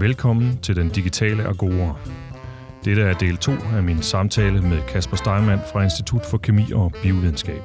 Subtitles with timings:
[0.00, 1.94] Velkommen til den digitale Agora.
[2.84, 6.92] Dette er del 2 af min samtale med Kasper Steinmann fra Institut for Kemi og
[7.02, 7.62] Biovidenskab.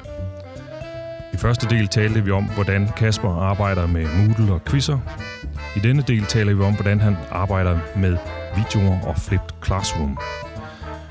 [1.33, 4.99] I første del talte vi om, hvordan Kasper arbejder med Moodle og quizzer.
[5.75, 8.17] I denne del taler vi om, hvordan han arbejder med
[8.55, 10.17] videoer og flipped classroom.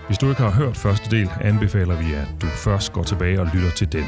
[0.06, 3.48] Hvis du ikke har hørt første del, anbefaler vi, at du først går tilbage og
[3.54, 4.04] lytter til den.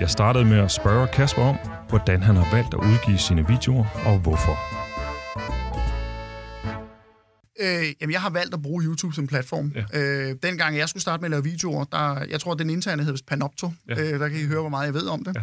[0.00, 1.56] Jeg startede med at spørge Kasper om,
[1.88, 4.75] hvordan han har valgt at udgive sine videoer og hvorfor.
[7.60, 9.72] Øh, jamen, jeg har valgt at bruge YouTube som platform.
[9.92, 10.28] Ja.
[10.28, 13.16] Øh, dengang jeg skulle starte med at lave videoer, der, jeg tror, den interne hed
[13.26, 13.72] Panopto.
[13.88, 14.12] Ja.
[14.12, 15.36] Øh, der kan I høre, hvor meget jeg ved om det.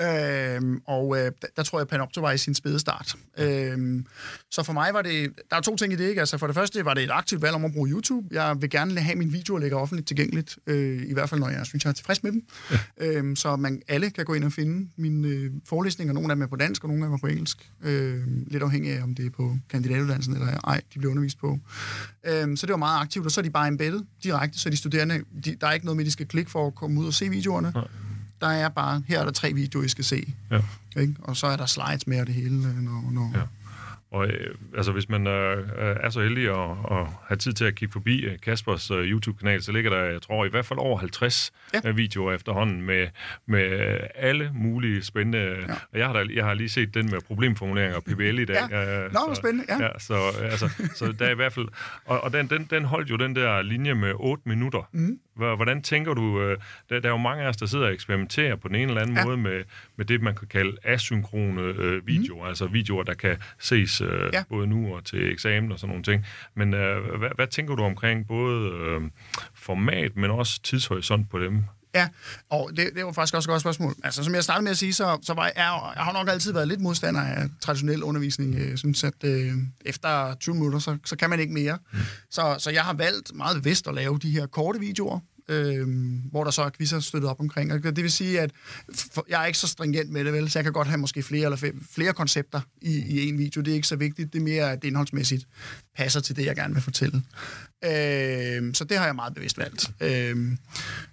[0.00, 0.56] Ja.
[0.56, 3.14] Øh, og øh, der, der tror jeg, Panopto var i sin spæde start.
[3.38, 4.04] Øh,
[4.50, 5.32] så for mig var det...
[5.50, 6.20] Der er to ting i det, ikke?
[6.20, 8.28] Altså, for det første var det et aktivt valg om at bruge YouTube.
[8.30, 10.58] Jeg vil gerne have mine videoer ligge offentligt tilgængeligt.
[10.66, 12.42] Øh, I hvert fald, når jeg synes, jeg er tilfreds med dem.
[12.70, 12.78] Ja.
[13.06, 16.14] Øh, så man alle kan gå ind og finde mine øh, forelæsninger.
[16.14, 17.70] Nogle af dem er på dansk, og nogle af dem er på engelsk.
[17.82, 21.49] Øh, lidt afhængig af, om det er på kandidatuddannelsen eller ej, de bliver undervist på.
[22.24, 24.76] Øhm, så det var meget aktivt, og så er de bare embedded direkte, så de
[24.76, 27.14] studerende, de, der er ikke noget med, de skal klikke for at komme ud og
[27.14, 27.72] se videoerne.
[27.74, 27.84] Nej.
[28.40, 30.34] Der er bare, her er der tre videoer, I skal se.
[30.50, 30.60] Ja.
[31.00, 31.14] Ikke?
[31.20, 33.42] Og så er der slides med og det hele, når, når, ja.
[34.12, 37.74] Og øh, altså, hvis man øh, er så heldig at, at have tid til at
[37.74, 40.98] kigge forbi øh, Kaspers øh, YouTube-kanal, så ligger der, jeg tror, i hvert fald over
[40.98, 41.80] 50 ja.
[41.84, 43.08] Øh, videoer efterhånden med,
[43.46, 45.38] med alle mulige spændende...
[45.38, 45.72] Ja.
[45.92, 48.70] Og jeg har, da, jeg har lige set den med problemformuleringer og PBL i dag.
[48.70, 49.08] Ja.
[49.08, 49.84] Nå, så, spændende, ja.
[49.84, 51.68] ja så, altså, så der er i hvert fald...
[52.04, 54.88] Og, og den, den, den holdt jo den der linje med 8 minutter.
[54.92, 55.18] Mm.
[55.34, 56.42] Hvordan tænker du...
[56.42, 56.58] Øh,
[56.90, 59.00] der, der er jo mange af os, der sidder og eksperimenterer på den ene eller
[59.00, 59.24] anden ja.
[59.24, 59.64] måde med,
[59.96, 62.48] med det, man kan kalde asynkrone øh, videoer, mm.
[62.48, 64.42] altså videoer, der kan ses øh, ja.
[64.48, 66.26] både nu og til eksamen og sådan nogle ting.
[66.54, 69.00] Men øh, hvad, hvad tænker du omkring både øh,
[69.54, 71.64] format, men også tidshorisont på dem?
[71.94, 72.08] Ja,
[72.50, 73.94] og det, det var faktisk også et godt spørgsmål.
[74.04, 75.52] Altså, som jeg startede med at sige, så, så var jeg,
[75.96, 78.54] jeg har nok altid været lidt modstander af traditionel undervisning.
[78.70, 79.52] Jeg synes, at øh,
[79.84, 81.78] efter 20 minutter, så, så kan man ikke mere.
[81.92, 81.98] Mm.
[82.30, 85.88] Så, så jeg har valgt meget bevidst at lave de her korte videoer, øh,
[86.30, 87.72] hvor der så er quizzer støttet op omkring.
[87.72, 88.50] Og det vil sige, at
[88.94, 90.50] for, jeg er ikke så stringent med det, vel?
[90.50, 93.60] så jeg kan godt have måske flere eller fem, flere koncepter i, i en video.
[93.60, 94.32] Det er ikke så vigtigt.
[94.32, 95.46] Det er mere, at det indholdsmæssigt
[95.96, 97.22] passer til det, jeg gerne vil fortælle.
[97.84, 99.90] Øh, så det har jeg meget bevidst valgt.
[100.00, 100.36] Øh,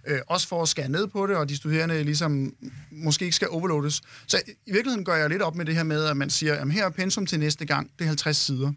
[0.08, 2.54] øh, også for at skære ned på det, og de studerende ligesom
[2.92, 4.02] måske ikke skal overloades.
[4.28, 6.72] Så i virkeligheden gør jeg lidt op med det her med, at man siger, at
[6.72, 8.72] her er pensum til næste gang, det er 50 sider.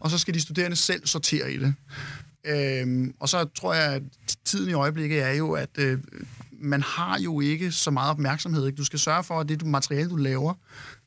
[0.00, 1.74] Og så skal de studerende selv sortere i det.
[2.46, 4.02] Øhm, og så tror jeg, at
[4.44, 5.98] tiden i øjeblikket er jo, at øh,
[6.64, 8.66] man har jo ikke så meget opmærksomhed.
[8.66, 8.76] Ikke?
[8.76, 10.54] Du skal sørge for, at det du, materiale, du laver,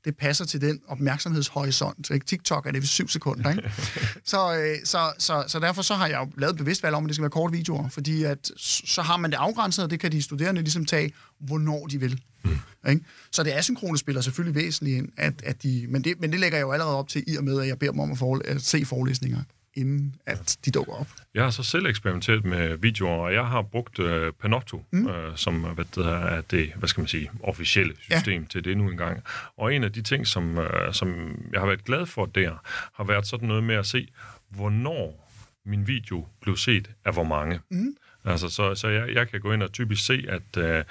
[0.06, 2.10] det passer til den opmærksomhedshorisont.
[2.10, 2.26] Ikke?
[2.26, 3.50] TikTok er det ved syv sekunder.
[3.50, 3.72] Ikke?
[4.24, 7.08] så, øh, så, så, så derfor så har jeg jo lavet bevidst valg om, at
[7.08, 8.52] det skal være korte videoer, fordi at,
[8.86, 12.22] så har man det afgrænset, og det kan de studerende ligesom tage, hvornår de vil.
[12.44, 12.58] Mm.
[12.90, 13.02] Ikke?
[13.32, 16.58] Så det asynkrone spiller selvfølgelig væsentligt ind, at, at de, men, det, men det lægger
[16.58, 18.42] jeg jo allerede op til, i og med, at jeg beder dem om at, for,
[18.46, 19.44] at se forelæsninger
[19.78, 21.08] inden at de dukker op.
[21.34, 25.06] Jeg har så selv eksperimenteret med videoer, og jeg har brugt uh, Panopto, mm.
[25.06, 28.48] uh, som hvad det er det, hvad skal man sige, officielle system ja.
[28.48, 29.24] til det nu engang.
[29.58, 32.52] Og en af de ting, som, uh, som jeg har været glad for der,
[32.94, 34.08] har været sådan noget med at se,
[34.50, 35.32] hvornår
[35.66, 37.60] min video blev set af hvor mange.
[37.72, 37.96] Mm.
[38.26, 40.86] Altså, så, så jeg, jeg kan gå ind og typisk se, at uh,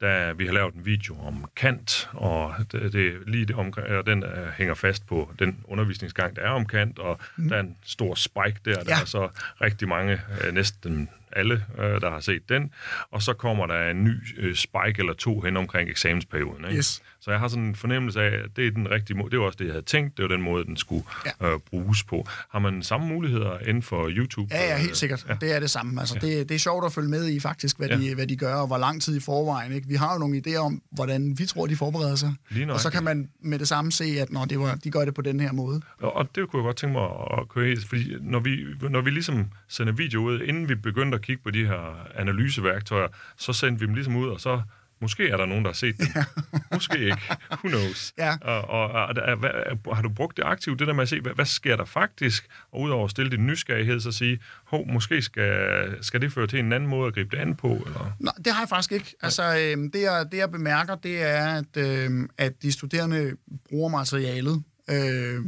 [0.00, 4.06] da vi har lavet en video om Kant, og det, det lige det om, og
[4.06, 7.48] den uh, hænger fast på den undervisningsgang, der er om Kant, og mm.
[7.48, 9.00] der er en stor spike der, der ja.
[9.00, 9.28] er så
[9.60, 12.70] rigtig mange, uh, næsten alle, øh, der har set den.
[13.10, 16.64] Og så kommer der en ny øh, spike eller to hen omkring eksamensperioden.
[16.64, 16.76] Ikke?
[16.76, 17.02] Yes.
[17.20, 19.30] Så jeg har sådan en fornemmelse af, at det er den rigtige måde.
[19.30, 20.16] Det var også det, jeg havde tænkt.
[20.16, 21.04] Det var den måde, den skulle
[21.40, 21.52] ja.
[21.52, 22.26] øh, bruges på.
[22.50, 24.54] Har man samme muligheder inden for YouTube?
[24.54, 25.26] Ja, ja helt sikkert.
[25.28, 25.34] Ja.
[25.40, 26.00] Det er det samme.
[26.00, 26.26] Altså, ja.
[26.26, 27.96] det, det er sjovt at følge med i faktisk, hvad, ja.
[27.96, 29.72] de, hvad de gør, og hvor lang tid i forvejen.
[29.72, 29.88] Ikke?
[29.88, 32.34] Vi har jo nogle idéer om, hvordan vi tror, de forbereder sig.
[32.68, 35.14] Og så kan man med det samme se, at når det var, de gør det
[35.14, 35.80] på den her måde.
[36.00, 37.08] Og, og det kunne jeg godt tænke mig
[37.38, 41.17] at køre i, fordi når vi, når vi ligesom sender video ud, inden vi begyndte
[41.18, 44.60] at kigge på de her analyseværktøjer, så sendte vi dem ligesom ud, og så
[45.00, 46.06] Måske er der nogen, der har set dem.
[46.16, 46.24] Ja.
[46.72, 47.36] Måske ikke.
[47.50, 48.12] Who knows?
[48.18, 48.36] Ja.
[48.40, 49.50] Og, og, og hvad,
[49.94, 52.46] har du brugt det aktivt, det der med at se, hvad, hvad sker der faktisk?
[52.72, 56.58] Og udover at stille din nysgerrighed, så sige, hov, måske skal, skal det føre til
[56.58, 57.68] en anden måde at gribe det an på?
[57.68, 58.12] Eller?
[58.18, 59.14] Nej, det har jeg faktisk ikke.
[59.22, 63.36] Altså, øh, det, jeg, det jeg bemærker, det er, at, øh, at de studerende
[63.68, 65.40] bruger materialet øh,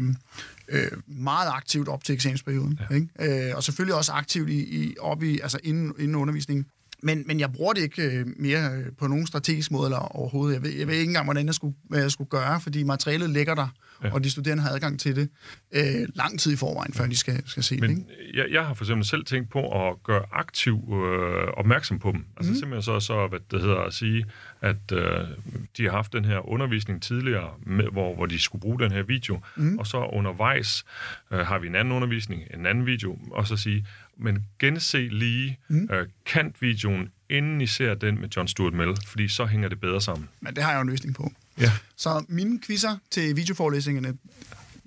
[0.70, 2.80] øh, meget aktivt op til eksamensperioden.
[2.90, 2.94] Ja.
[2.94, 3.48] Ikke?
[3.48, 6.66] Øh, og selvfølgelig også aktivt i, i, op i, altså inden, inden undervisningen.
[7.02, 10.54] Men, men jeg bruger det ikke øh, mere øh, på nogen strategisk måde eller overhovedet.
[10.54, 13.30] Jeg ved, jeg ved ikke engang, hvordan jeg skulle, hvad jeg skulle gøre, fordi materialet
[13.30, 13.68] ligger der,
[14.04, 14.12] ja.
[14.12, 15.28] og de studerende har adgang til det
[15.72, 17.96] øh, lang tid i forvejen, før de skal, skal se Men det.
[17.96, 18.38] Ikke?
[18.38, 22.24] jeg, jeg har for eksempel selv tænkt på at gøre aktiv øh, opmærksom på dem.
[22.36, 22.58] Altså mm.
[22.58, 24.24] simpelthen så, så hvad det hedder at sige,
[24.60, 25.28] at øh,
[25.76, 29.02] de har haft den her undervisning tidligere, med, hvor, hvor de skulle bruge den her
[29.02, 29.78] video, mm.
[29.78, 30.84] og så undervejs
[31.30, 33.86] øh, har vi en anden undervisning, en anden video, og så sige,
[34.16, 35.88] men gense lige mm.
[35.92, 40.00] øh, Kant-videoen, inden I ser den med John Stuart Mill, fordi så hænger det bedre
[40.00, 40.28] sammen.
[40.40, 41.32] Men det har jeg jo en løsning på.
[41.60, 41.72] Ja.
[41.96, 44.14] Så mine quizzer til videoforelæsningerne,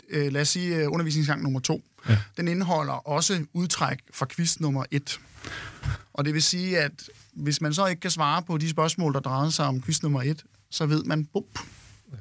[0.10, 2.18] øh, lad os sige øh, undervisningsgang nummer to, ja.
[2.38, 5.20] den indeholder også udtræk fra quiz nummer et.
[6.14, 9.20] Og det vil sige, at hvis man så ikke kan svare på de spørgsmål, der
[9.20, 11.60] drejede sig om quiz nummer et, så ved man, bup,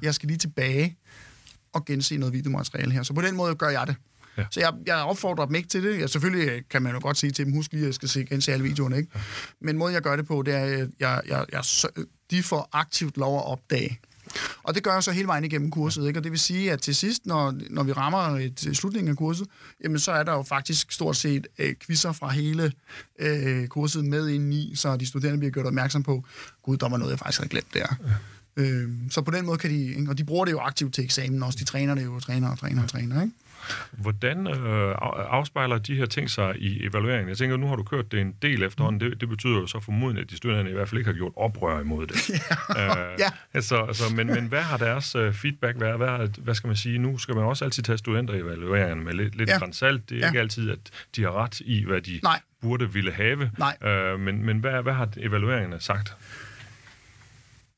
[0.02, 0.96] jeg skal lige tilbage
[1.72, 3.02] og gense noget videomateriale her.
[3.02, 3.96] Så på den måde gør jeg det.
[4.38, 4.44] Ja.
[4.50, 6.00] Så jeg, jeg opfordrer dem ikke til det.
[6.00, 8.24] Ja, selvfølgelig kan man jo godt sige til dem, husk lige, at jeg skal se,
[8.24, 8.96] gense alle videoerne.
[8.96, 9.10] Ikke?
[9.60, 11.64] Men måden, jeg gør det på, det er, at jeg, jeg, jeg,
[12.30, 14.00] de får aktivt lov at opdage.
[14.62, 16.20] Og det gør jeg så hele vejen igennem kurset, ikke?
[16.20, 19.17] og det vil sige, at til sidst, når, når vi rammer et øh, slutningen af
[19.17, 19.46] kurset,
[19.84, 22.73] jamen så er der jo faktisk stort set øh, quizzer fra hele
[23.19, 26.25] øh, kurset med ind i, så de studerende bliver gjort opmærksom på,
[26.62, 27.96] gud, der var noget, jeg faktisk havde glemt der.
[28.08, 28.14] Ja.
[28.56, 30.10] Øh, så på den måde kan de, ikke?
[30.10, 32.58] og de bruger det jo aktivt til eksamen også, de træner det jo, træner og
[32.58, 33.34] træner og træner, ikke?
[33.90, 34.94] Hvordan øh,
[35.31, 37.28] afspejler de her ting sig i evalueringen?
[37.28, 39.00] Jeg tænker, nu har du kørt det en del efterhånden.
[39.00, 41.32] Det, det betyder jo så formodentlig, at de studerende i hvert fald ikke har gjort
[41.37, 42.31] oprør imod det.
[42.76, 43.12] ja.
[43.12, 43.31] øh, ja.
[43.54, 45.96] Altså, altså, men, men hvad har deres uh, feedback været?
[45.96, 46.98] Hvad, hvad skal man sige?
[46.98, 49.58] Nu skal man også altid tage studenter i evalueringen med lidt, lidt ja.
[49.58, 50.10] grænsalt.
[50.10, 50.26] Det er ja.
[50.26, 50.78] ikke altid, at
[51.16, 52.40] de har ret i, hvad de Nej.
[52.62, 53.50] burde ville have.
[53.58, 53.88] Nej.
[53.90, 56.16] Øh, men men hvad, hvad har evalueringerne sagt?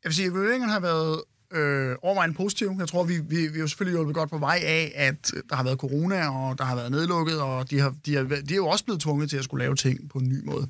[0.05, 1.21] Jeg vil sige, at evalueringen har været
[1.51, 2.73] øh, overvejende positiv.
[2.79, 5.56] Jeg tror, vi, vi, vi er jo selvfølgelig hjulpet godt på vej af, at der
[5.56, 8.56] har været corona, og der har været nedlukket, og de, har, de, har, de er
[8.56, 10.69] jo også blevet tvunget til at skulle lave ting på en ny måde.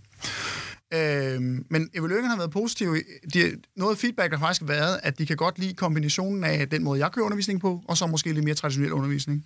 [0.95, 2.97] Øh, men evalueringen har været positiv.
[3.35, 7.01] De, noget feedback har faktisk været, at de kan godt lide kombinationen af den måde,
[7.01, 9.45] jeg kører undervisning på, og så måske lidt mere traditionel undervisning.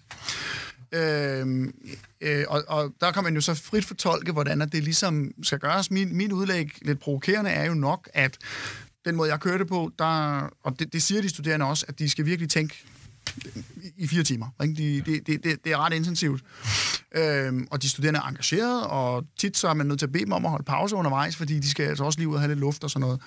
[0.92, 1.68] Øh,
[2.20, 5.90] øh, og, og der kan man jo så frit fortolke, hvordan det ligesom skal gøres.
[5.90, 8.38] Min, min udlæg, lidt provokerende, er jo nok, at
[9.08, 12.10] den måde, jeg kørte på, der, og det, det siger de studerende også, at de
[12.10, 12.84] skal virkelig tænke
[13.96, 14.46] i fire timer.
[14.62, 14.74] Ikke?
[14.74, 16.44] De, det, det, det, det er ret intensivt.
[17.16, 20.24] Øhm, og de studerende er engageret, og tit så er man nødt til at bede
[20.24, 22.48] dem om at holde pause undervejs, fordi de skal altså også lige ud og have
[22.48, 23.20] lidt luft og sådan noget.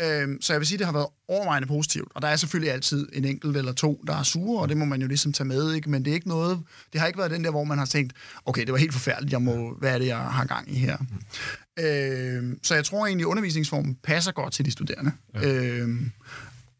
[0.00, 2.08] Øhm, så jeg vil sige, at det har været overvejende positivt.
[2.14, 4.84] Og der er selvfølgelig altid en enkelt eller to, der er sure, og det må
[4.84, 5.72] man jo ligesom tage med.
[5.72, 5.90] Ikke?
[5.90, 6.60] Men det er ikke noget,
[6.92, 8.12] det har ikke været den der, hvor man har tænkt,
[8.44, 10.96] okay, det var helt forfærdeligt, jeg må, hvad er det, jeg har gang i her?
[11.78, 15.12] Øh, så jeg tror egentlig, at undervisningsformen passer godt til de studerende.
[15.34, 15.52] Ja.
[15.52, 15.88] Øh,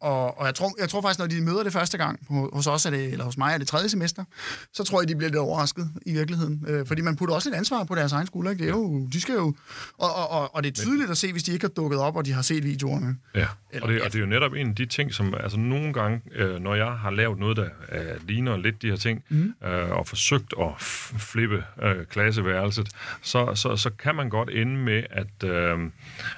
[0.00, 2.86] og, og jeg, tror, jeg tror faktisk, når de møder det første gang hos os,
[2.86, 4.24] er det, eller hos mig er det tredje semester,
[4.72, 6.64] så tror jeg, de bliver lidt overrasket i virkeligheden.
[6.68, 8.50] Øh, fordi man putter også lidt ansvar på deres egen skole.
[8.50, 8.62] Ikke?
[8.62, 9.54] Det er jo, de skal jo,
[9.98, 12.16] og, og, og, og det er tydeligt at se, hvis de ikke har dukket op,
[12.16, 13.16] og de har set videoerne.
[13.34, 15.58] Ja, eller, og, det, og det er jo netop en af de ting, som altså
[15.58, 19.24] nogle gange, øh, når jeg har lavet noget, der øh, ligner lidt de her ting,
[19.28, 19.54] mm.
[19.64, 20.68] øh, og forsøgt at
[21.18, 22.88] flippe øh, klasseværelset,
[23.22, 25.78] så, så, så kan man godt ende med, at, øh,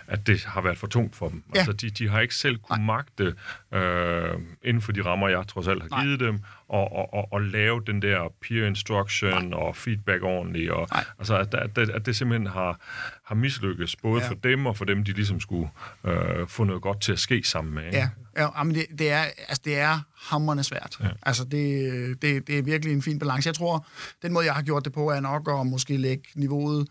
[0.07, 1.43] at det har været for tungt for dem.
[1.55, 1.59] Ja.
[1.59, 3.35] Altså, de, de har ikke selv kunne magte
[3.75, 6.05] øh, inden for de rammer, jeg trods alt har Nej.
[6.05, 6.39] givet dem,
[6.69, 9.59] og, og, og, og lave den der peer instruction Nej.
[9.59, 10.71] og feedback ordentligt.
[10.71, 10.89] Og,
[11.19, 12.81] altså, at, at, at, det simpelthen har,
[13.25, 14.29] har mislykkes, både ja.
[14.29, 15.69] for dem og for dem, de ligesom skulle
[16.05, 17.93] øh, få noget godt til at ske sammen med.
[17.93, 20.97] Ja, ja men det, det, er, altså, det er hammerne svært.
[21.01, 21.09] Ja.
[21.23, 23.47] Altså, det, det, det er virkelig en fin balance.
[23.47, 23.87] Jeg tror,
[24.23, 26.89] den måde, jeg har gjort det på, er nok at måske lægge niveauet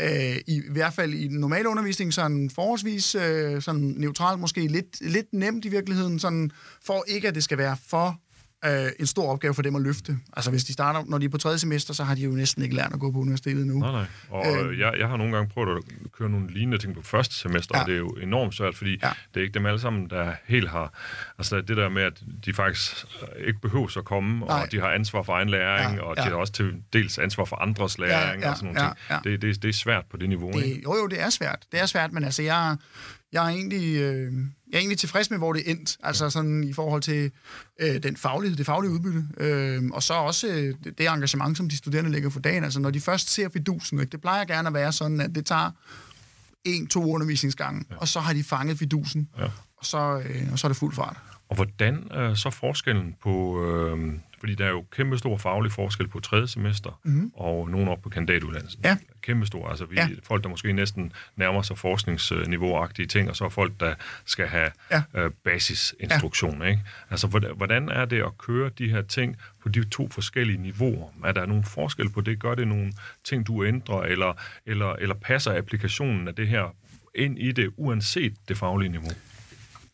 [0.00, 4.66] øh, i, i hvert fald i den normale undervisning, sådan forholdsvis øh, sådan neutralt, måske
[4.66, 6.50] lidt, lidt nemt i virkeligheden, sådan,
[6.84, 8.20] for ikke at det skal være for
[8.64, 10.18] øh, en stor opgave for dem at løfte.
[10.32, 12.62] Altså hvis de starter, når de er på tredje semester, så har de jo næsten
[12.62, 13.78] ikke lært at gå på universitetet nu.
[13.78, 14.06] Nej, nej.
[14.28, 17.34] Og øh, jeg, jeg har nogle gange prøvet at køre nogle lignende ting på første
[17.34, 17.82] semester, ja.
[17.82, 19.10] og det er jo enormt svært, fordi ja.
[19.34, 20.92] det er ikke dem alle sammen, der helt har...
[21.38, 23.06] Altså det der med, at de faktisk
[23.46, 24.62] ikke behøver at komme, nej.
[24.62, 26.28] og de har ansvar for egen læring, ja, og de ja.
[26.28, 29.24] har også til dels ansvar for andres læring, ja, ja, og sådan nogle ja, ting.
[29.26, 29.30] Ja.
[29.30, 30.82] Det, det, det er svært på det niveau, det, ikke?
[30.82, 31.66] Jo, jo, det er svært.
[31.72, 32.76] Det er svært, men altså jeg
[33.32, 34.32] jeg er egentlig, øh,
[34.70, 37.30] jeg er egentlig tilfreds med, hvor det endte, altså sådan i forhold til
[37.80, 41.76] øh, den faglige, det faglige udbytte, øh, og så også øh, det engagement, som de
[41.76, 42.64] studerende lægger for dagen.
[42.64, 44.10] Altså når de først ser fidusen, ikke?
[44.10, 45.70] det plejer gerne at være sådan, at det tager
[46.64, 47.96] en, to undervisningsgange, ja.
[47.96, 49.44] og så har de fanget fidusen, ja.
[49.76, 51.16] og, så, øh, og så er det fuld fart.
[51.48, 56.08] Og hvordan er så forskellen på, øh, fordi der er jo kæmpe stor faglig forskel
[56.08, 57.32] på tredje semester mm-hmm.
[57.34, 58.80] og nogen op på kandidatuddannelsen.
[58.84, 58.96] Ja.
[59.22, 59.68] Kæmpe stor.
[59.68, 60.08] Altså vi, ja.
[60.22, 65.02] folk, der måske næsten nærmer sig forskningsniveau-agtige ting, og så folk, der skal have ja.
[65.14, 66.62] øh, basisinstruktion.
[66.62, 66.68] Ja.
[66.68, 66.82] Ikke?
[67.10, 67.26] Altså
[67.56, 71.08] hvordan er det at køre de her ting på de to forskellige niveauer?
[71.24, 72.38] Er der nogen forskel på det?
[72.38, 72.92] Gør det nogle
[73.24, 74.32] ting, du ændrer, eller,
[74.66, 76.74] eller, eller passer applikationen af det her
[77.14, 79.12] ind i det, uanset det faglige niveau?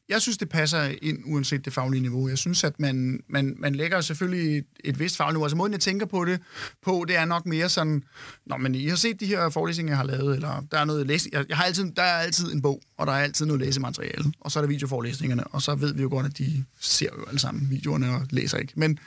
[0.08, 2.28] Jeg synes, det passer ind, uanset det faglige niveau.
[2.28, 5.44] Jeg synes, at man, man, man lægger selvfølgelig et, et vist fagligt niveau.
[5.44, 6.40] Altså måden, jeg tænker på det,
[6.82, 8.04] på, det er nok mere sådan,
[8.46, 11.06] Nå, men I har set de her forelæsninger, jeg har lavet, eller der er noget
[11.06, 11.28] læse...
[11.32, 14.32] Jeg, jeg har altid, der er altid en bog, og der er altid noget læsemateriale,
[14.40, 17.25] og så er der videoforelæsningerne, og så ved vi jo godt, at de ser jo
[17.28, 18.73] alle sammen videoerne og læser ikke.
[18.76, 18.99] Men,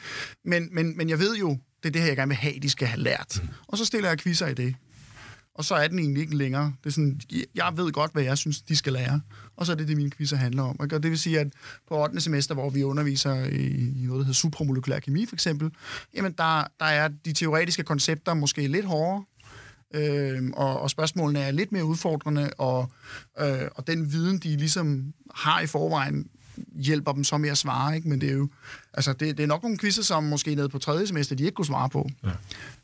[0.46, 2.70] men, men, men jeg ved jo, det er det her, jeg gerne vil have, de
[2.70, 3.40] skal have lært.
[3.44, 3.50] Mm.
[3.68, 4.76] Og så stiller jeg quizzer i det
[5.58, 6.74] og så er den egentlig ikke længere.
[6.84, 7.22] Det er sådan,
[7.56, 9.22] jeg ved godt, hvad jeg synes, de skal lære,
[9.56, 10.80] og så er det det, mine quizzer handler om.
[10.80, 11.48] Og det vil sige, at
[11.88, 12.22] på 8.
[12.22, 15.72] semester, hvor vi underviser i noget, der hedder supramolekylær kemi for eksempel,
[16.16, 19.24] jamen der, der er de teoretiske koncepter måske lidt hårdere,
[19.94, 22.92] øh, og, og spørgsmålene er lidt mere udfordrende, og,
[23.40, 26.28] øh, og den viden, de ligesom har i forvejen,
[26.78, 28.10] hjælper dem så med at svare, ikke?
[28.10, 28.50] men det er jo
[28.94, 31.56] altså det, det er nok nogle quizzer, som måske nede på tredje semester, de ikke
[31.56, 32.10] kunne svare på.
[32.24, 32.30] Ja.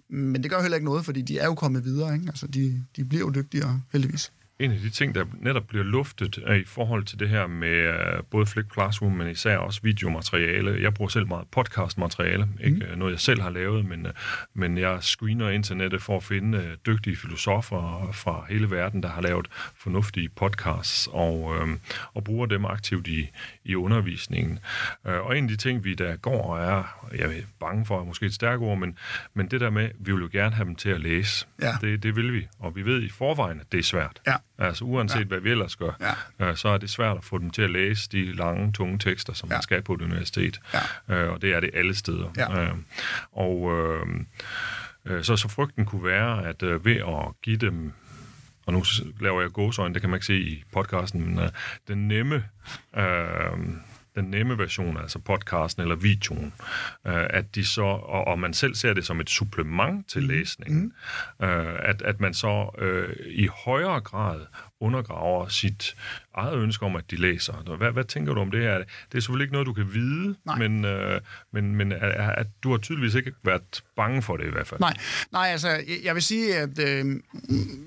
[0.10, 2.14] Men det gør heller ikke noget, fordi de er jo kommet videre.
[2.14, 2.26] Ikke?
[2.28, 6.40] Altså, de, de bliver jo dygtigere, heldigvis en af de ting, der netop bliver luftet
[6.46, 10.82] er i forhold til det her med uh, både Flick Classroom, men især også videomateriale.
[10.82, 12.98] Jeg bruger selv meget podcastmateriale, ikke mm.
[12.98, 14.12] noget jeg selv har lavet, men, uh,
[14.54, 19.48] men jeg screener internettet for at finde dygtige filosofer fra hele verden, der har lavet
[19.76, 21.70] fornuftige podcasts, og, uh,
[22.14, 23.30] og bruger dem aktivt i,
[23.66, 24.60] i undervisningen.
[25.04, 28.26] Uh, og en af de ting, vi der går, er, jeg er bange for, måske
[28.26, 28.98] et stærkt ord, men,
[29.34, 31.48] men det der med, vi vil jo gerne have dem til at læse.
[31.62, 31.74] Ja.
[31.82, 34.22] Det, det vil vi, og vi ved i forvejen, at det er svært.
[34.28, 34.36] Ja.
[34.58, 35.26] Altså uanset ja.
[35.26, 35.92] hvad vi ellers gør,
[36.40, 36.50] ja.
[36.50, 39.34] øh, så er det svært at få dem til at læse de lange, tunge tekster,
[39.34, 39.56] som ja.
[39.56, 40.60] man skal på et universitet.
[41.10, 41.16] Ja.
[41.16, 42.32] Øh, og det er det alle steder.
[42.38, 42.64] Ja.
[42.64, 42.76] Øh,
[43.32, 44.08] og øh,
[45.06, 47.94] øh, så, så frygten kunne være, at øh, ved at give dem
[48.66, 48.84] og nu
[49.22, 51.50] laver jeg gåsøjne, det kan man ikke se i podcasten, men uh,
[51.88, 52.44] den nemme
[52.98, 53.60] uh,
[54.16, 56.54] den nemme version, altså podcasten eller videoen,
[57.08, 60.32] øh, at de så, og, og man selv ser det som et supplement til mhm.
[60.32, 60.94] læsningen,
[61.40, 61.46] mm.
[61.46, 64.40] øh, at, at man så øh, i højere grad
[64.84, 65.96] undergraver sit
[66.36, 67.78] eget ønske om, at de læser.
[67.78, 68.78] Hvad, hvad tænker du om det her?
[68.78, 70.58] Det er selvfølgelig ikke noget, du kan vide, Nej.
[70.58, 71.22] men, øh,
[71.54, 72.02] men, men at,
[72.38, 74.80] at du har tydeligvis ikke været bange for det i hvert fald.
[74.80, 74.98] Nej,
[75.32, 75.70] Nej altså
[76.04, 77.16] jeg vil sige, at øh,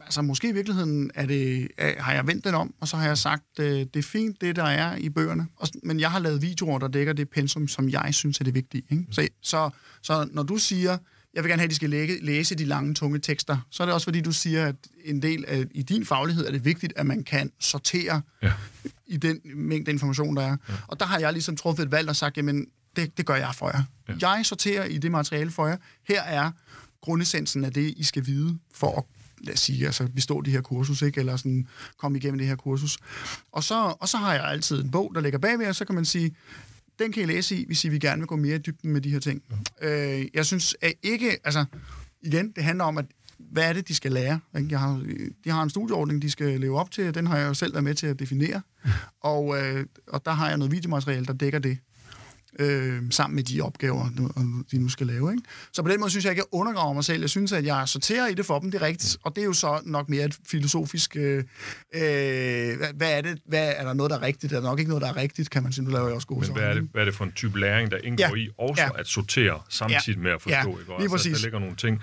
[0.04, 3.06] altså, måske i virkeligheden er det, er, har jeg vendt den om, og så har
[3.06, 6.18] jeg sagt, øh, det er fint, det der er i bøgerne, og, men jeg har
[6.18, 8.82] lavet videoer, der dækker det pensum, som jeg synes er det vigtige.
[8.90, 9.04] Ikke?
[9.10, 9.70] Så, så,
[10.02, 10.98] så når du siger,
[11.36, 13.84] jeg vil gerne have, at de skal læge, læse de lange, tunge tekster, så er
[13.84, 14.74] det også fordi, du siger, at
[15.04, 18.52] en del af i din faglighed er det vigtigt, at man kan sortere ja.
[19.06, 20.56] i den mængde information, der er.
[20.68, 20.74] Ja.
[20.86, 22.66] Og der har jeg ligesom truffet et valg og sagt, jamen,
[22.96, 23.82] det, det gør jeg for jer.
[24.20, 24.30] Ja.
[24.30, 25.76] Jeg sorterer i det materiale for jer.
[26.08, 26.50] Her er
[27.00, 29.04] grundessensen af det, I skal vide for at
[29.40, 31.20] lad os sige, altså bestå de her kursus, ikke?
[31.20, 31.66] eller sådan
[31.98, 32.98] komme igennem det her kursus.
[33.52, 35.94] Og så, og så har jeg altid en bog, der ligger bagved, og så kan
[35.94, 36.34] man sige,
[36.98, 39.00] den kan I læse i, hvis I vil gerne vil gå mere i dybden med
[39.00, 39.42] de her ting.
[39.82, 40.18] Ja.
[40.18, 41.64] Øh, jeg synes at ikke, altså
[42.22, 43.04] igen, det handler om, at
[43.38, 44.40] hvad er det, de skal lære?
[44.56, 44.68] Ikke?
[44.70, 45.02] Jeg har,
[45.44, 47.84] de har en studieordning, de skal leve op til, den har jeg jo selv været
[47.84, 48.62] med til at definere.
[49.20, 51.78] Og, øh, og der har jeg noget videomateriale, der dækker det
[52.58, 54.08] øh, sammen med de opgaver,
[54.70, 55.32] de nu skal lave.
[55.32, 55.42] Ikke?
[55.72, 57.20] Så på den måde synes jeg ikke, at jeg undergraver mig selv.
[57.20, 59.16] Jeg synes, at jeg sorterer i det for dem, det er rigtigt.
[59.22, 61.16] Og det er jo så nok mere et filosofisk...
[61.16, 61.44] Øh,
[61.94, 63.38] øh, hvad er det?
[63.46, 64.52] Hvad, er der noget, der er rigtigt?
[64.52, 65.84] Er der nok ikke noget, der er rigtigt, kan man sige.
[65.84, 67.60] Nu laver jeg også gode Men hvad er, det, hvad er det for en type
[67.60, 68.42] læring, der indgår ja.
[68.42, 69.00] i også ja.
[69.00, 70.22] at sortere samtidig ja.
[70.22, 70.70] med at forstå?
[70.70, 70.78] Ja.
[70.78, 70.92] Ikke?
[70.98, 71.26] Lige præcis.
[71.26, 72.00] Altså, der ligger nogle ting...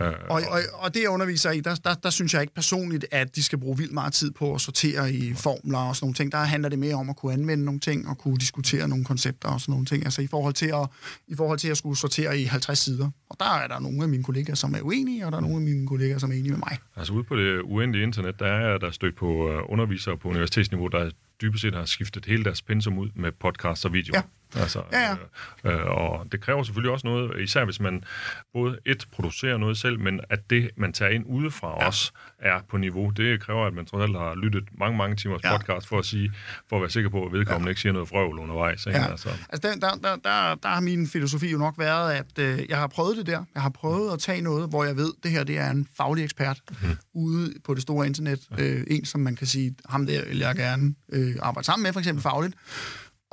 [0.00, 3.06] Øh, og, og, og det, jeg underviser i, der, der, der synes jeg ikke personligt,
[3.10, 6.14] at de skal bruge vildt meget tid på at sortere i formler og sådan nogle
[6.14, 6.32] ting.
[6.32, 9.48] Der handler det mere om at kunne anvende nogle ting og kunne diskutere nogle koncepter
[9.48, 9.95] og sådan nogle ting.
[10.04, 10.88] Altså i forhold til at,
[11.28, 13.10] i forhold til at skulle sortere i 50 sider.
[13.28, 15.56] Og der er der nogle af mine kollegaer, som er uenige, og der er nogle
[15.56, 16.78] af mine kollegaer, som er enige med mig.
[16.96, 20.88] Altså ude på det uendelige internet, der er der stødt på uh, undervisere på universitetsniveau,
[20.88, 21.10] der
[21.42, 24.12] dybest set har skiftet hele deres pensum ud med podcast og video.
[24.14, 24.22] Ja.
[24.60, 25.16] Altså, ja, ja.
[25.64, 28.04] Øh, øh, og det kræver selvfølgelig også noget, især hvis man
[28.52, 31.86] både et producerer noget selv, men at det, man tager ind udefra ja.
[31.86, 33.10] også, er på niveau.
[33.10, 35.56] Det kræver, at man trods alt har lyttet mange, mange timers ja.
[35.56, 36.32] podcast for at sige,
[36.68, 37.70] for at være sikker på, at vedkommende ja.
[37.70, 38.86] ikke siger noget frøvl undervejs.
[38.86, 38.98] Ikke?
[38.98, 39.10] Ja.
[39.10, 42.68] Altså, altså der, der, der, der, der har min filosofi jo nok været, at øh,
[42.68, 43.44] jeg har prøvet det der.
[43.54, 45.88] Jeg har prøvet at tage noget, hvor jeg ved, at det her det er en
[45.96, 46.96] faglig ekspert mm.
[47.14, 48.40] ude på det store internet.
[48.58, 48.64] Ja.
[48.64, 51.92] Øh, en, som man kan sige, ham der vil jeg gerne øh, arbejde sammen med,
[51.92, 52.54] for eksempel fagligt.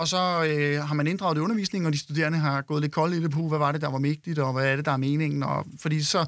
[0.03, 1.43] Og så øh, har man inddraget det
[1.87, 3.99] og de studerende har gået lidt koldt i det på, hvad var det, der var
[3.99, 5.43] vigtigt, og hvad er det, der er meningen.
[5.43, 6.25] Og, fordi så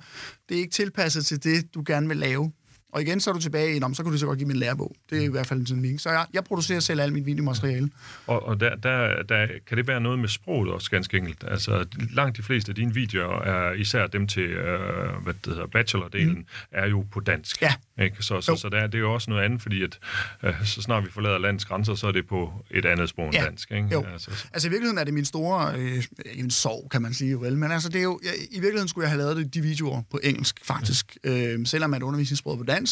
[0.49, 2.51] det er ikke tilpasset til det, du gerne vil lave.
[2.95, 4.95] Og igen, så er du tilbage i, så kan du så godt give min lærebog.
[5.09, 6.01] Det er i hvert fald en sådan mening.
[6.01, 7.89] Så jeg, jeg producerer selv alt mit videomateriale.
[8.27, 11.43] Og, og der, der, der, kan det være noget med sproget også ganske enkelt?
[11.47, 15.67] Altså, langt de fleste af dine videoer, er især dem til øh, hvad det hedder,
[15.67, 16.45] bachelor-delen, mm.
[16.71, 17.61] er jo på dansk.
[17.61, 17.73] Ja.
[18.01, 18.15] Ikke?
[18.19, 19.99] Så, så, så der, det er jo også noget andet, fordi at,
[20.43, 23.35] øh, så snart vi forlader landets grænser, så er det på et andet sprog end
[23.35, 23.43] Ja.
[23.43, 23.71] dansk.
[23.71, 23.87] Ikke?
[23.91, 24.05] Jo.
[24.13, 27.57] Altså, Altså i virkeligheden er det min store, øh, en sorg kan man sige vel,
[27.57, 30.19] men altså det er jo, jeg, i virkeligheden skulle jeg have lavet de videoer på
[30.23, 31.17] engelsk faktisk.
[31.23, 32.84] Øh, selvom at undervisningssproget er på dansk,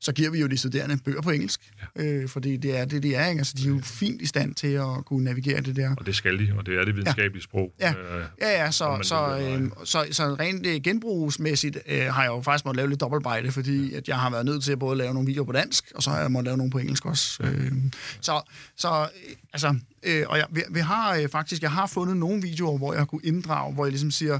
[0.00, 1.60] så giver vi jo de studerende bøger på engelsk,
[1.96, 3.38] øh, fordi det er det, de er, ikke?
[3.38, 5.94] Altså de er jo fint i stand til at kunne navigere det der.
[5.98, 7.72] og det skal de, og det er det videnskabelige sprog.
[7.80, 12.30] Ja, Øh, ja, ja så, så, øh, så, så rent øh, genbrugsmæssigt øh, har jeg
[12.30, 14.98] jo faktisk måttet lave lidt dobbeltarbejde, fordi at jeg har været nødt til at både
[14.98, 17.42] lave nogle videoer på dansk, og så har jeg måttet lave nogle på engelsk også.
[17.42, 17.72] Øh,
[18.20, 18.40] så,
[18.76, 22.42] så øh, altså, øh, og jeg, vi, vi har øh, faktisk, jeg har fundet nogle
[22.42, 24.38] videoer, hvor jeg kunne inddrage, hvor jeg ligesom siger,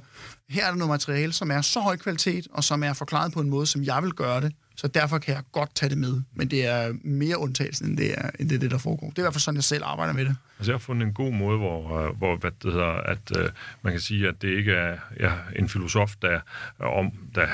[0.49, 3.41] her er der noget materiale, som er så høj kvalitet, og som er forklaret på
[3.41, 6.23] en måde, som jeg vil gøre det, så derfor kan jeg godt tage det med.
[6.35, 9.11] Men det er mere undtagelsen, end det er, end det, er det der foregår.
[9.11, 10.37] Det er i hvert fald sådan, jeg selv arbejder med det.
[10.59, 13.51] Altså, jeg har fundet en god måde, hvor, øh, hvor hvad det hedder, at øh,
[13.83, 16.41] man kan sige, at det ikke er ja, en filosof, der,
[16.79, 17.47] om, der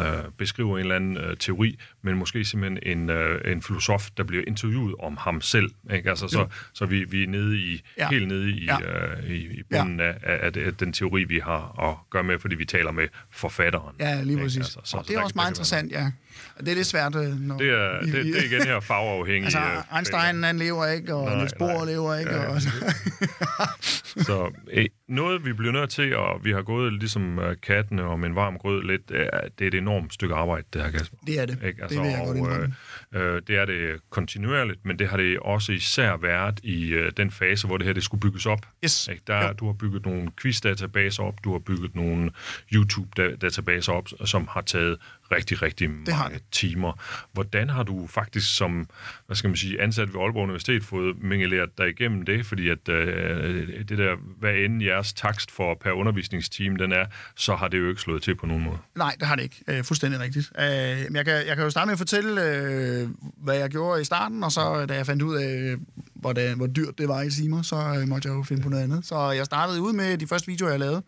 [0.00, 0.06] øh,
[0.38, 4.44] beskriver en eller anden øh, teori, men måske simpelthen en, øh, en filosof, der bliver
[4.46, 5.70] interviewet om ham selv.
[5.94, 6.10] Ikke?
[6.10, 8.08] Altså, så, så vi, vi er nede i, Ja.
[8.08, 8.78] helt nede i, Ja.
[8.80, 10.06] øh, i, i bunden ja.
[10.08, 13.96] af, af, af den teori, vi har at gøre med, fordi vi taler med forfatteren.
[14.00, 14.42] Ja, lige Ikke?
[14.42, 14.58] præcis.
[14.58, 16.10] Altså, Altså, og det er også meget interessant, ja.
[16.56, 17.58] Og det er lidt svært, øh, når...
[17.58, 19.44] Det er, det, det er igen her fagafhængig.
[19.44, 22.30] Altså, øh, Einstein, han lever ikke, og Nej, Niels Bohr lever ikke.
[22.34, 27.56] Ja, og, Så øh, noget, vi bliver nødt til, og vi har gået ligesom øh,
[27.62, 29.28] kattene om en varm grød lidt, det
[29.60, 31.16] er et enormt stykke arbejde, det her, Kasper.
[31.26, 31.58] det er det.
[31.64, 31.82] Ikke?
[31.82, 32.74] Altså, det vil jeg godt og, indrømme.
[33.14, 37.12] øh, øh, det er det kontinuerligt, men det har det også især været i øh,
[37.16, 38.66] den fase, hvor det her det skulle bygges op.
[38.84, 39.08] Yes.
[39.08, 39.22] Ikke?
[39.26, 39.52] Der, Jo.
[39.52, 42.30] du har bygget nogle quiz-databaser op, du har bygget nogle
[42.74, 44.96] YouTube-databaser op, som har taget
[45.32, 46.44] rigtig, rigtig Det har mange det.
[46.52, 46.92] timer.
[47.32, 48.88] Hvordan har du faktisk som
[49.26, 52.46] hvad skal man sige, ansat ved Aalborg Universitet fået mingeleret dig igennem det?
[52.46, 57.06] Fordi at øh, det der, hvad end jeres takst for per undervisningsteam den er,
[57.36, 58.78] så har det jo ikke slået til på nogen måde.
[58.94, 59.64] Nej, det har det ikke.
[59.68, 60.52] Øh, fuldstændig rigtigt.
[60.58, 60.64] Øh,
[61.08, 64.04] men jeg, kan, jeg kan jo starte med at fortælle, øh, hvad jeg gjorde i
[64.04, 65.76] starten, og så da jeg fandt ud af,
[66.14, 68.68] hvor, det, hvor dyrt det var i timer, så øh, måtte jeg jo finde på
[68.68, 69.06] noget andet.
[69.06, 71.02] Så jeg startede ud med de første videoer, jeg lavede.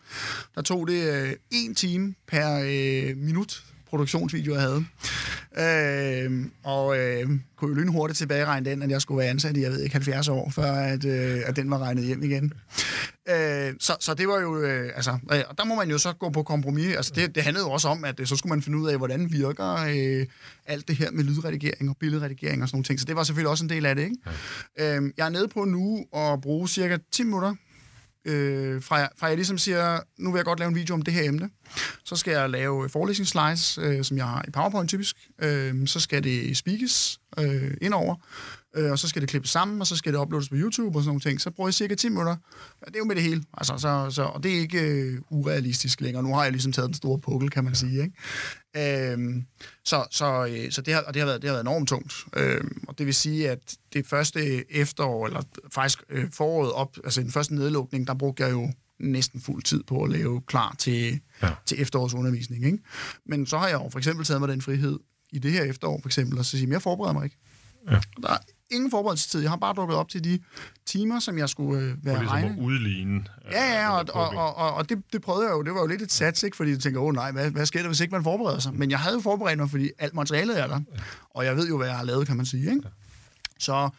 [0.55, 4.85] Der tog det øh, en time per øh, minut produktionsvideo, jeg havde.
[5.57, 9.71] Øh, og øh, kunne jo lynhurtigt tilbageregne den, at jeg skulle være ansat i, jeg
[9.71, 12.53] ved ikke, 70 år, før at, øh, at den var regnet hjem igen.
[13.29, 16.13] Øh, så, så det var jo, øh, altså, øh, og der må man jo så
[16.13, 16.95] gå på kompromis.
[16.95, 18.97] Altså, det, det handlede jo også om, at øh, så skulle man finde ud af,
[18.97, 20.25] hvordan virker øh,
[20.65, 22.99] alt det her med lydredigering og billedredigering og sådan nogle ting.
[22.99, 24.17] Så det var selvfølgelig også en del af det, ikke?
[24.77, 24.97] Ja.
[24.97, 27.55] Øh, jeg er nede på nu at bruge cirka 10 minutter
[28.25, 31.01] øh, fra, jeg, fra jeg ligesom siger, nu vil jeg godt lave en video om
[31.01, 31.49] det her emne.
[32.03, 35.15] Så skal jeg lave øh, forelæsningsslides, øh, som jeg har i PowerPoint typisk.
[35.41, 38.15] Øh, så skal det speakes øh, indover,
[38.75, 41.03] øh, og så skal det klippes sammen, og så skal det uploades på YouTube og
[41.03, 41.41] sådan nogle ting.
[41.41, 42.35] Så bruger jeg cirka 10 minutter.
[42.81, 43.43] Ja, det er jo med det hele.
[43.57, 46.23] Altså, så, så, og det er ikke øh, urealistisk længere.
[46.23, 48.01] Nu har jeg ligesom taget den store pukkel, kan man sige.
[48.01, 49.13] Ikke?
[49.13, 49.43] Øh,
[49.85, 52.13] så så, øh, så det, har, og det, har været, det har været enormt tungt.
[52.35, 55.41] Øh, og det vil sige, at det første efterår, eller
[55.73, 59.83] faktisk øh, foråret op, altså den første nedlukning, der brugte jeg jo næsten fuld tid
[59.83, 61.47] på at lave klar til, ja.
[61.47, 61.53] Ja.
[61.65, 62.65] til efterårsundervisning.
[62.65, 62.77] Ikke?
[63.25, 64.99] Men så har jeg jo for eksempel taget mig den frihed
[65.31, 67.37] i det her efterår, for eksempel, og så sige, jeg forbereder mig ikke.
[67.91, 67.99] Ja.
[68.21, 68.37] Der er
[68.71, 69.41] ingen forberedelsestid.
[69.41, 70.39] Jeg har bare dukket op til de
[70.85, 72.49] timer, som jeg skulle øh, være ligesom regne.
[72.49, 73.25] at udligne.
[73.51, 75.61] Ja, ja, øh, og, og, og, og det, det prøvede jeg jo.
[75.61, 76.57] Det var jo lidt et sats, ikke?
[76.57, 78.73] Fordi jeg tænker, åh oh, nej, hvad, hvad sker der, hvis ikke man forbereder sig?
[78.73, 80.79] Men jeg havde jo forberedt mig, fordi alt materialet er der.
[81.29, 82.83] Og jeg ved jo, hvad jeg har lavet, kan man sige, ikke?
[83.61, 83.89] Så,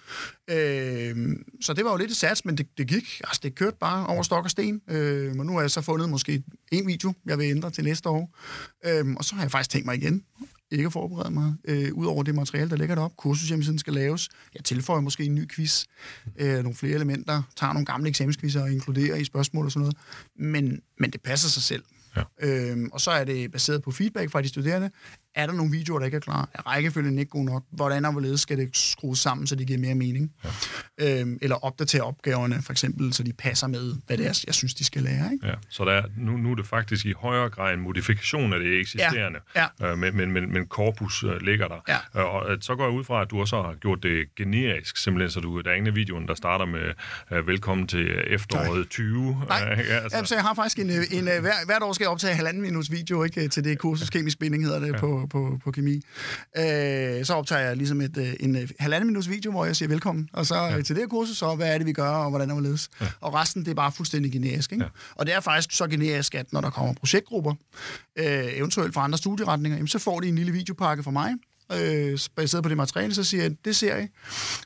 [0.51, 3.21] øh, så det var jo lidt et sats, men det, det gik.
[3.25, 4.81] Altså, det kørte bare over stok og sten.
[4.89, 8.09] Øh, men nu har jeg så fundet måske en video, jeg vil ændre til næste
[8.09, 8.39] år.
[8.87, 10.25] Øh, og så har jeg faktisk tænkt mig igen
[10.73, 13.17] ikke at forberede mig, øh, ud over det materiale, der ligger derop.
[13.17, 14.29] Kursushjemmesiden skal laves.
[14.55, 15.85] Jeg tilføjer måske en ny quiz,
[16.37, 19.97] øh, nogle flere elementer, tager nogle gamle eksamensquizzer og inkluderer i spørgsmål og sådan noget.
[20.37, 21.83] Men, men det passer sig selv.
[22.17, 22.23] Ja.
[22.41, 24.91] Øhm, og så er det baseret på feedback fra de studerende.
[25.35, 26.49] Er der nogle videoer, der ikke er klar?
[26.55, 27.63] Er rækkefølgen ikke god nok?
[27.71, 30.33] Hvordan og hvorledes skal det skrues sammen, så det giver mere mening?
[30.99, 31.21] Ja.
[31.21, 34.75] Øhm, eller opdatere opgaverne, for eksempel, så de passer med, hvad det er, jeg synes,
[34.75, 35.33] de skal lære.
[35.33, 35.47] Ikke?
[35.47, 38.61] Ja, så der er, nu, nu er det faktisk i højere grad en modifikation af
[38.61, 41.81] det eksisterende, Ja, Øh, men, men, men, men korpus øh, ligger der.
[41.89, 42.21] Ja.
[42.21, 44.97] Øh, og øh, så går jeg ud fra, at du også har gjort det generisk,
[44.97, 46.93] simpelthen, så du, der er ingen af videoen, der starter med
[47.33, 49.37] øh, velkommen til efteråret 20.
[49.49, 50.17] Nej, Øh, ja, altså.
[50.17, 52.35] Jamen, så jeg har faktisk en, øh, en, en hver, hvert år skal jeg optage
[52.35, 54.99] halvanden minuts video ikke, til det kursus kemisk binding, hedder det ja.
[54.99, 55.95] på, på, på kemi.
[56.59, 59.89] Øh, så optager jeg ligesom et, øh, en øh, halvanden minuts video, hvor jeg siger
[59.89, 60.83] velkommen, og så ja.
[60.83, 63.07] til det her kursus, så hvad er det, vi gør, og hvordan er det ja.
[63.21, 64.73] Og resten, det er bare fuldstændig generisk.
[64.73, 64.85] Ikke?
[64.85, 64.91] Ja.
[65.15, 67.55] Og det er faktisk så generisk, at når der kommer projektgrupper,
[68.17, 71.35] øh, eventuelt fra andre studieretninger, jamen, så får de en lille videopakke fra mig,
[71.73, 74.07] øh, baseret på det materiale, så siger jeg, det ser I.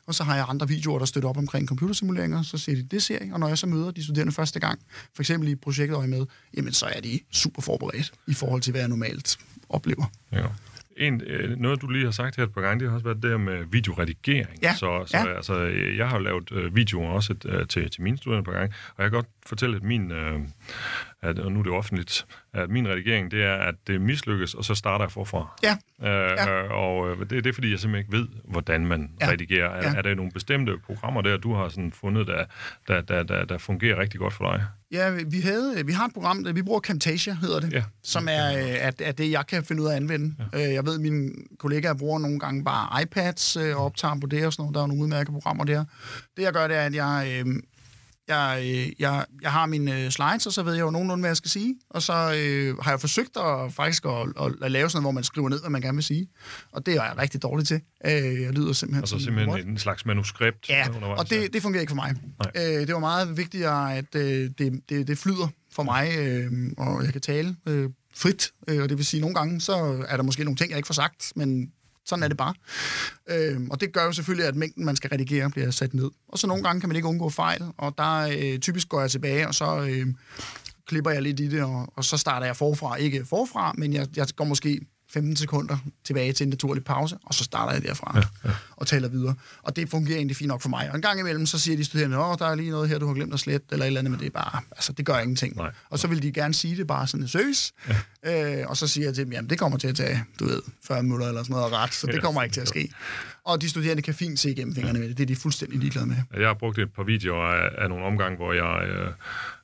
[0.06, 3.02] Og så har jeg andre videoer, der støtter op omkring computersimuleringer, så siger de, det
[3.02, 3.30] ser I.
[3.30, 4.80] Og når jeg så møder de studerende første gang,
[5.14, 8.80] for eksempel i projektet med, jamen så er de super forberedt i forhold til, hvad
[8.80, 10.04] jeg normalt oplever.
[10.32, 10.42] Ja.
[10.96, 13.22] en, øh, noget, du lige har sagt her et par gange, det har også været
[13.22, 14.58] det her med videoredigering.
[14.62, 15.36] Ja, Så, så ja.
[15.36, 15.54] altså,
[15.96, 18.74] jeg har lavet øh, videoer også et, øh, til, til mine studerende et par gange,
[18.96, 20.40] og jeg kan godt fortælle, at min, øh,
[21.22, 24.64] at, og nu er det offentligt, at min redigering, det er, at det mislykkes, og
[24.64, 25.58] så starter jeg forfra.
[25.62, 26.62] Ja, Øh, Ja.
[26.72, 29.28] Og øh, det, det er fordi, jeg simpelthen ikke ved, hvordan man Ja.
[29.30, 29.68] redigerer.
[29.70, 29.94] Er, Ja.
[29.98, 32.44] er der nogle bestemte programmer der, du har sådan fundet, der,
[32.88, 34.64] der, der, der, der fungerer rigtig godt for dig?
[34.92, 37.82] Ja, vi, havde, vi har et program, der vi bruger Camtasia, hedder det, Ja.
[38.02, 40.34] som er, øh, er, er det, jeg kan finde ud af at anvende.
[40.52, 40.58] Ja.
[40.72, 44.46] Jeg ved, at mine kollegaer bruger nogle gange bare iPads øh, og optager på det
[44.46, 44.74] og sådan noget.
[44.74, 45.84] Der er nogle udmærkede programmer der.
[46.36, 47.42] Det, jeg gør, det er, at jeg...
[47.46, 47.54] Øh,
[48.28, 51.30] jeg, øh, jeg, jeg har mine øh, slides, og så ved jeg jo nogenlunde, hvad
[51.30, 51.76] jeg skal sige.
[51.90, 55.10] Og så øh, har jeg forsøgt at, faktisk at, at, at lave sådan noget, hvor
[55.10, 56.28] man skriver ned, hvad man gerne vil sige.
[56.72, 57.80] Og det er jeg rigtig dårlig til.
[58.06, 59.66] Øh, jeg lyder simpelthen som en simpelthen robot.
[59.66, 62.14] en slags manuskript Ja, og det, det fungerer ikke for mig.
[62.56, 67.04] Øh, det var meget vigtigere, at øh, det, det, det flyder for mig, øh, og
[67.04, 68.50] jeg kan tale øh, frit.
[68.68, 70.76] Øh, og det vil sige, at nogle gange, så er der måske nogle ting, jeg
[70.76, 71.72] ikke får sagt, men
[72.06, 72.54] sådan er det bare.
[73.30, 76.10] Øh, og det gør jo selvfølgelig, at mængden, man skal redigere, bliver sat ned.
[76.28, 79.10] Og så nogle gange kan man ikke undgå fejl, og der øh, typisk går jeg
[79.10, 80.06] tilbage, og så øh,
[80.86, 82.96] klipper jeg lidt i det, og, og så starter jeg forfra.
[82.96, 87.34] Ikke forfra, men jeg, jeg går måske 15 sekunder tilbage til en naturlig pause, og
[87.34, 88.54] så starter jeg derfra ja, ja.
[88.76, 89.34] og taler videre.
[89.62, 90.90] Og det fungerer egentlig fint nok for mig.
[90.90, 93.06] Og en gang imellem, så siger de studerende, åh, der er lige noget her, du
[93.06, 95.18] har glemt at slette, eller et eller andet, men det er bare, altså, det gør
[95.18, 95.56] ingenting.
[95.56, 95.70] Nej.
[95.90, 97.72] Og så vil de gerne sige det bare sådan søs,
[98.24, 98.60] ja.
[98.60, 100.62] øh, og så siger jeg til dem, jamen, det kommer til at tage, du ved,
[100.84, 102.88] 40 minutter eller sådan noget ret, så det kommer ikke til at ske.
[103.46, 106.06] Og de studerende kan fint se igennem fingrene med det, det er de fuldstændig ligeglade
[106.06, 106.16] med.
[106.36, 109.10] Jeg har brugt et par videoer af, af nogle omgange, hvor jeg øh,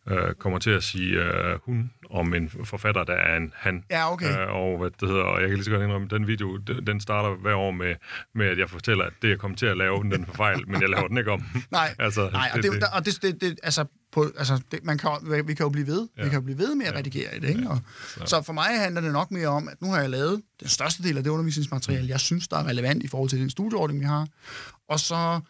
[0.06, 3.84] øh, kommer til at sige øh, hun om en forfatter, der er en han.
[3.90, 4.40] Ja, okay.
[4.40, 7.00] Øh, og, hvad det hedder, og jeg kan lige så godt indrømme, den video, den
[7.00, 7.94] starter hver år med,
[8.34, 10.80] med, at jeg fortæller, at det, jeg kommer til at lave, den er fejl, men
[10.82, 11.44] jeg laver den ikke om.
[11.70, 14.98] Nej, altså, nej og, det, det, og det, det, det, altså, på, altså det, man
[14.98, 15.10] kan,
[15.46, 16.08] vi kan jo blive ved.
[16.18, 16.22] Ja.
[16.22, 17.48] Vi kan jo blive ved med at redigere i det.
[17.48, 17.68] Ikke?
[17.68, 17.78] Og,
[18.14, 18.20] så.
[18.26, 21.02] så for mig handler det nok mere om, at nu har jeg lavet den største
[21.02, 24.04] del af det undervisningsmateriale, jeg synes, der er relevant i forhold til den studieordning, vi
[24.04, 24.26] har.
[24.88, 25.40] Og så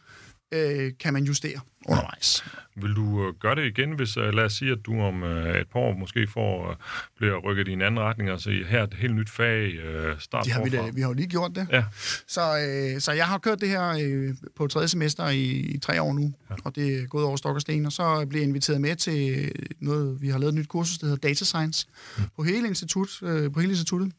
[0.53, 2.45] øh, kan man justere undervejs.
[2.77, 5.61] Vil du øh, gøre det igen, hvis, øh, lad os sige, at du om øh,
[5.61, 6.77] et par år måske får, øh,
[7.17, 10.19] bliver rykket i en anden retning, og sige, her er et helt nyt fag, øh,
[10.19, 11.67] start Det har vi, da, vi har jo lige gjort det.
[11.73, 11.85] Ja.
[12.27, 16.03] Så, øh, så jeg har kørt det her øh, på tredje semester i, i tre
[16.03, 16.55] år nu, ja.
[16.65, 19.53] og det er gået over stok og sten, og så bliver jeg inviteret med til
[19.81, 21.87] noget, vi har lavet et nyt kursus, der hedder Data Science,
[22.19, 22.25] mm.
[22.37, 24.13] på hele institut, øh, på hele instituttet.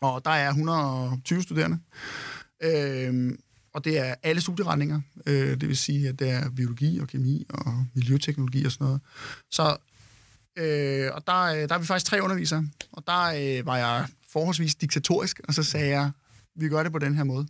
[0.00, 1.78] Og der er 120 studerende.
[2.62, 3.32] Øh,
[3.74, 5.00] og det er alle studieretninger.
[5.26, 9.00] Øh, det vil sige, at det er biologi og kemi og miljøteknologi og sådan noget.
[9.50, 9.76] Så
[10.58, 14.06] Øh, og der, øh, der er vi faktisk tre undervisere, og der øh, var jeg
[14.32, 16.10] forholdsvis diktatorisk, og så sagde jeg,
[16.56, 17.46] vi gør det på den her måde.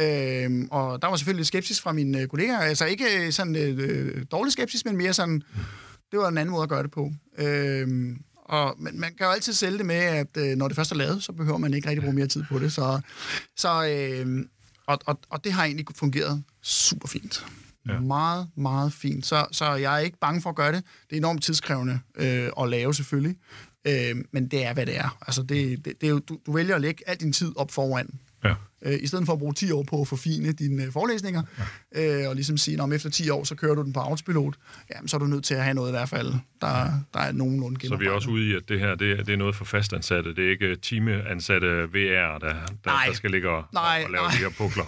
[0.00, 3.56] Øh, og der var selvfølgelig lidt skepsis fra mine øh, kollegaer, altså ikke øh, sådan
[3.56, 5.42] øh, øh, dårlig skepsis, men mere sådan,
[6.12, 7.12] det var en anden måde at gøre det på.
[7.38, 10.92] Øh, og, men man kan jo altid sælge det med, at øh, når det først
[10.92, 12.72] er lavet, så behøver man ikke rigtig bruge mere tid på det.
[12.72, 13.00] Så,
[13.56, 14.44] så, øh,
[14.86, 17.46] og, og, og det har egentlig fungeret super fint.
[17.88, 18.00] Ja.
[18.00, 19.26] Meget, meget fint.
[19.26, 20.84] Så, så jeg er ikke bange for at gøre det.
[21.10, 23.36] Det er enormt tidskrævende øh, at lave selvfølgelig,
[23.86, 25.18] øh, men det er, hvad det er.
[25.26, 27.70] Altså, det, det, det er jo, du, du vælger at lægge al din tid op
[27.70, 28.10] foran.
[28.44, 28.54] Ja.
[28.84, 31.42] Øh, I stedet for at bruge 10 år på at forfine dine øh, forelæsninger,
[31.94, 32.22] ja.
[32.22, 34.54] øh, og ligesom sige, om efter 10 år, så kører du den på autopilot,
[34.94, 37.32] jamen, så er du nødt til at have noget i hvert fald, der, der er
[37.32, 39.56] nogenlunde Så vi er også ude i, at det her det er, det er noget
[39.56, 40.34] for fastansatte.
[40.34, 42.54] Det er ikke timeansatte VR, der, der,
[42.86, 43.04] Nej.
[43.06, 44.30] der skal ligge og, Nej, og lave nej.
[44.30, 44.84] de her pukler.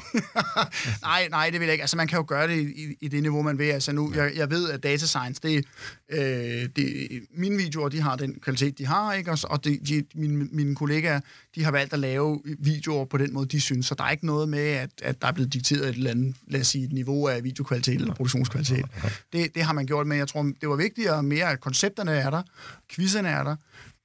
[1.09, 1.83] nej, nej, det vil jeg ikke.
[1.83, 3.65] Altså, man kan jo gøre det i, i det niveau, man vil.
[3.65, 5.65] Altså, nu, jeg, jeg ved, at data science, det,
[6.09, 9.31] øh, det, mine videoer, de har den kvalitet, de har, ikke?
[9.31, 11.21] Og, og de, de, mine, mine kollegaer,
[11.55, 13.86] de har valgt at lave videoer på den måde, de synes.
[13.87, 16.37] Så der er ikke noget med, at, at der er blevet dikteret et eller andet,
[16.49, 18.85] lad os sige, et niveau af videokvalitet eller produktionskvalitet.
[19.33, 22.31] Det, det har man gjort, men jeg tror, det var vigtigere mere, at koncepterne er
[22.31, 22.43] der,
[22.93, 23.57] quizzerne er der,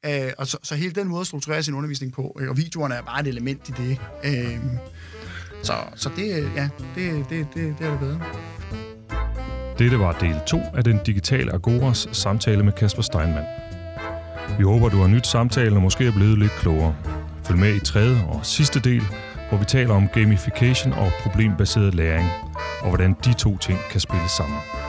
[0.05, 2.95] øh, og så, så hele den måde at strukturere sin undervisning på, øh, og videoerne
[2.95, 3.97] er bare et element i det.
[4.23, 4.59] Øh,
[5.63, 8.21] så, så det, øh, ja, det, det, det, det er det bedre.
[9.79, 13.45] Dette var del 2 af den digitale Agoras samtale med Kasper Steinmann.
[14.57, 16.95] Vi håber, du har nyt samtalen og måske er blevet lidt klogere.
[17.43, 19.03] Følg med i tredje og sidste del,
[19.51, 22.27] hvor vi taler om gamification og problembaseret læring,
[22.81, 24.80] og hvordan de to ting kan spille sammen.